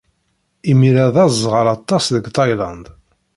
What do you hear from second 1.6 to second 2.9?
aṭas deg Tayland.